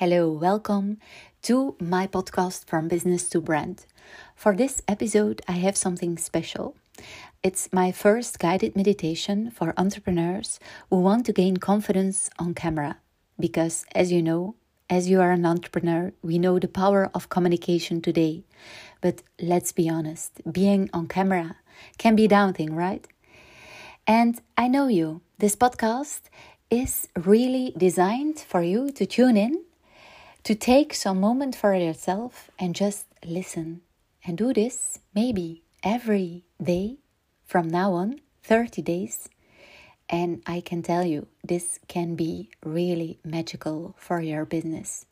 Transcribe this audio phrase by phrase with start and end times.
[0.00, 0.96] Hello, welcome
[1.42, 3.84] to my podcast from business to brand.
[4.34, 6.74] For this episode, I have something special.
[7.42, 10.58] It's my first guided meditation for entrepreneurs
[10.88, 12.96] who want to gain confidence on camera.
[13.38, 14.54] Because, as you know,
[14.88, 18.44] as you are an entrepreneur, we know the power of communication today.
[19.02, 21.56] But let's be honest, being on camera
[21.98, 23.06] can be daunting, right?
[24.06, 25.20] And I know you.
[25.36, 26.22] This podcast
[26.70, 29.64] is really designed for you to tune in
[30.44, 33.82] to take some moment for yourself and just listen.
[34.24, 36.98] And do this maybe every day
[37.46, 39.30] from now on, 30 days.
[40.08, 45.06] And I can tell you, this can be really magical for your business.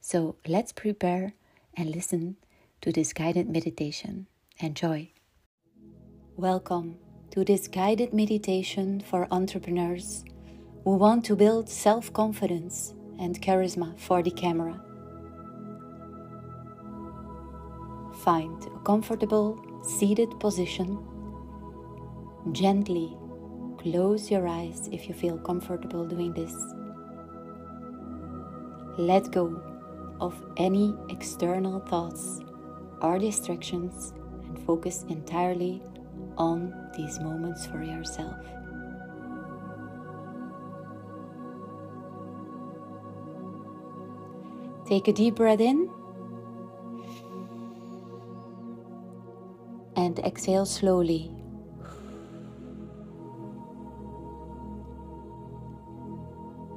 [0.00, 1.32] So let's prepare
[1.76, 2.36] and listen
[2.80, 4.28] to this guided meditation.
[4.60, 5.10] Enjoy.
[6.36, 6.96] Welcome
[7.32, 10.24] to this guided meditation for entrepreneurs
[10.84, 14.80] who want to build self confidence and charisma for the camera.
[18.24, 20.98] Find a comfortable seated position.
[22.52, 23.16] Gently
[23.78, 26.54] close your eyes if you feel comfortable doing this.
[28.98, 29.62] Let go
[30.20, 32.40] of any external thoughts
[33.00, 34.12] or distractions
[34.44, 35.80] and focus entirely
[36.36, 38.36] on these moments for yourself.
[44.88, 45.90] Take a deep breath in
[49.96, 51.30] and exhale slowly.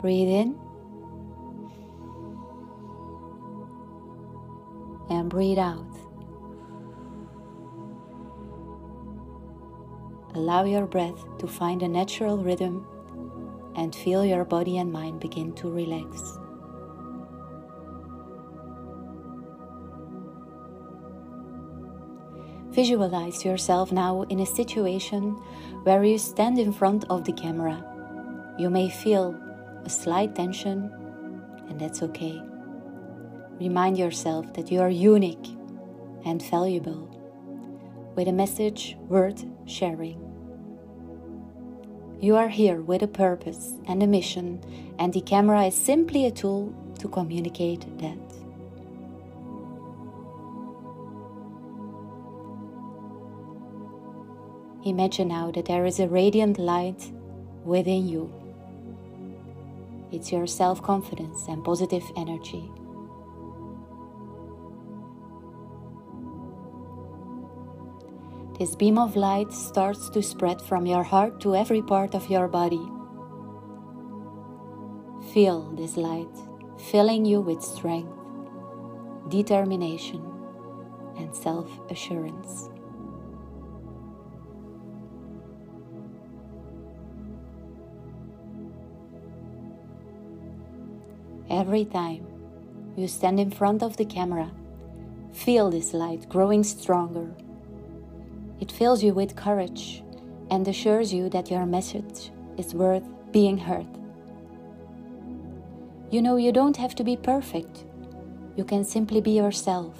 [0.01, 0.59] Breathe in
[5.09, 5.87] and breathe out.
[10.35, 12.85] Allow your breath to find a natural rhythm
[13.77, 16.37] and feel your body and mind begin to relax.
[22.71, 25.31] Visualize yourself now in a situation
[25.83, 27.83] where you stand in front of the camera.
[28.57, 29.35] You may feel
[29.83, 30.89] a slight tension,
[31.67, 32.41] and that's okay.
[33.59, 35.47] Remind yourself that you are unique
[36.25, 37.09] and valuable
[38.15, 40.19] with a message worth sharing.
[42.21, 44.63] You are here with a purpose and a mission,
[44.97, 48.40] and the camera is simply a tool to communicate that.
[54.83, 57.11] Imagine now that there is a radiant light
[57.63, 58.33] within you.
[60.11, 62.69] It's your self confidence and positive energy.
[68.57, 72.47] This beam of light starts to spread from your heart to every part of your
[72.47, 72.85] body.
[75.33, 76.35] Feel this light
[76.89, 78.11] filling you with strength,
[79.29, 80.21] determination,
[81.17, 82.69] and self assurance.
[91.51, 92.25] Every time
[92.95, 94.49] you stand in front of the camera,
[95.33, 97.29] feel this light growing stronger.
[98.61, 100.01] It fills you with courage
[100.49, 103.03] and assures you that your message is worth
[103.33, 103.85] being heard.
[106.09, 107.83] You know, you don't have to be perfect,
[108.55, 109.97] you can simply be yourself.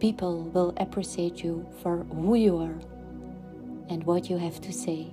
[0.00, 2.80] People will appreciate you for who you are
[3.90, 5.12] and what you have to say.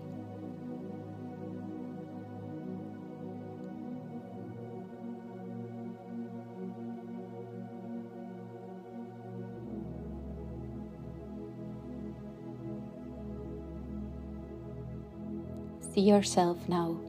[15.94, 17.00] See yourself now,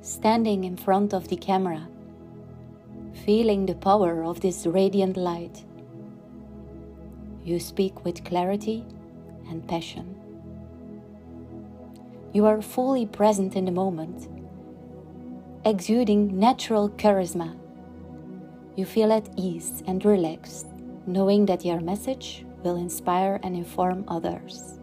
[0.00, 1.86] standing in front of the camera,
[3.24, 5.64] feeling the power of this radiant light.
[7.44, 8.84] You speak with clarity
[9.48, 10.16] and passion.
[12.32, 14.28] You are fully present in the moment,
[15.64, 17.56] exuding natural charisma.
[18.74, 20.66] You feel at ease and relaxed,
[21.06, 24.81] knowing that your message will inspire and inform others.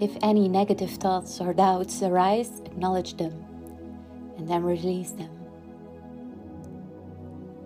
[0.00, 3.44] If any negative thoughts or doubts arise, acknowledge them
[4.38, 5.30] and then release them.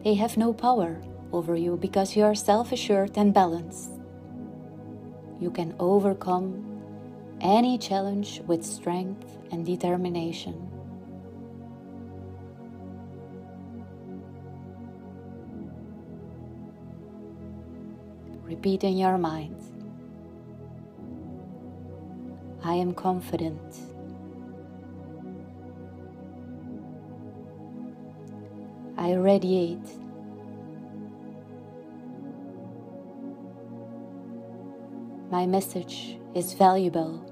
[0.03, 1.01] They have no power
[1.33, 3.93] over you because you are self assured and balanced.
[5.39, 6.59] You can overcome
[7.41, 10.69] any challenge with strength and determination.
[18.43, 19.74] Repeat in your mind
[22.67, 23.61] I am confident.
[28.97, 29.87] I radiate.
[35.31, 37.31] My message is valuable.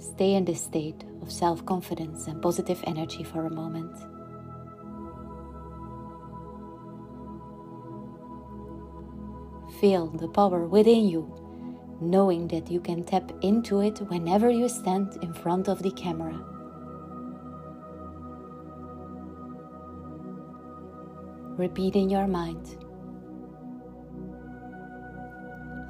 [0.00, 4.17] Stay in this state of self confidence and positive energy for a moment.
[9.80, 11.32] Feel the power within you,
[12.00, 16.44] knowing that you can tap into it whenever you stand in front of the camera.
[21.56, 22.78] Repeat in your mind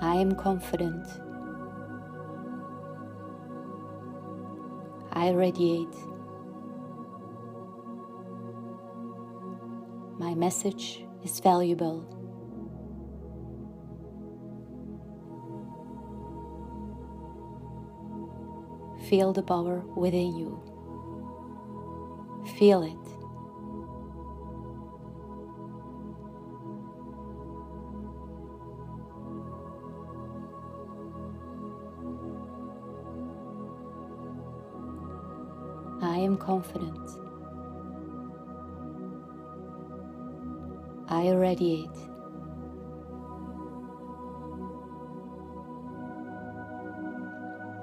[0.00, 1.06] I am confident.
[5.12, 5.94] I radiate.
[10.19, 12.18] My message is valuable.
[19.09, 20.61] Feel the power within you.
[22.59, 22.93] Feel it.
[36.03, 37.11] I am confident.
[41.09, 41.89] I radiate.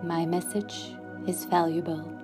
[0.03, 0.95] My message
[1.27, 2.14] is valuable.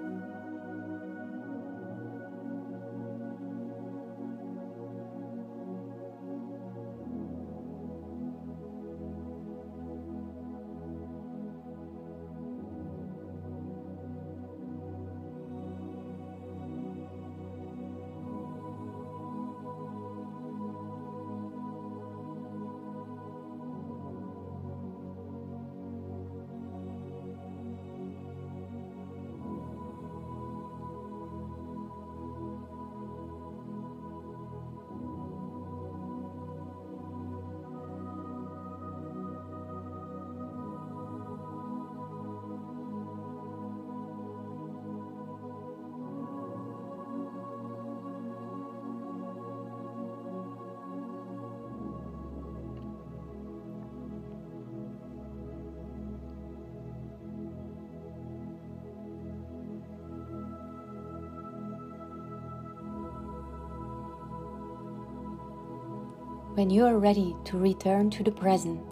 [66.56, 68.84] When you are ready to return to the present,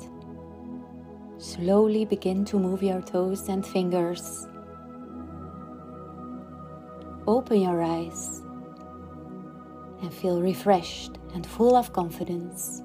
[1.40, 4.48] slowly begin to move your toes and fingers.
[7.28, 8.42] Open your eyes
[10.02, 12.82] and feel refreshed and full of confidence.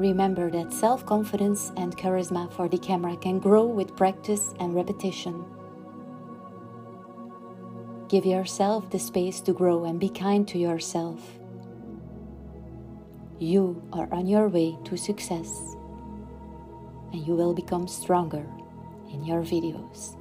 [0.00, 5.44] Remember that self confidence and charisma for the camera can grow with practice and repetition.
[8.08, 11.20] Give yourself the space to grow and be kind to yourself.
[13.38, 15.76] You are on your way to success
[17.12, 18.46] and you will become stronger
[19.10, 20.16] in your videos.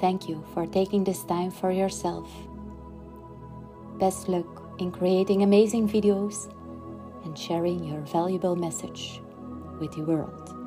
[0.00, 2.28] Thank you for taking this time for yourself.
[3.98, 6.52] Best luck in creating amazing videos
[7.24, 9.22] and sharing your valuable message
[9.80, 10.65] with the world.